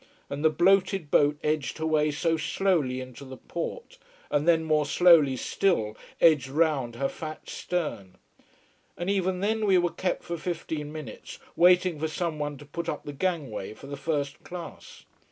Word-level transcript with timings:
And 0.31 0.43
the 0.43 0.49
bloated 0.49 1.11
boat 1.11 1.37
edged 1.43 1.77
her 1.77 1.85
way 1.85 2.09
so 2.09 2.35
slowly 2.35 3.01
into 3.01 3.23
the 3.23 3.37
port, 3.37 3.99
and 4.31 4.47
then 4.47 4.63
more 4.63 4.87
slowly 4.87 5.37
still 5.37 5.95
edged 6.19 6.47
round 6.47 6.95
her 6.95 7.07
fat 7.07 7.47
stern. 7.47 8.17
And 8.97 9.11
even 9.11 9.41
then 9.41 9.63
we 9.67 9.77
were 9.77 9.91
kept 9.93 10.23
for 10.23 10.37
fifteen 10.39 10.91
minutes 10.91 11.37
waiting 11.55 11.99
for 11.99 12.07
someone 12.07 12.57
to 12.57 12.65
put 12.65 12.89
up 12.89 13.03
the 13.03 13.13
gangway 13.13 13.75
for 13.75 13.85
the 13.85 13.95
first 13.95 14.43
class. 14.43 15.05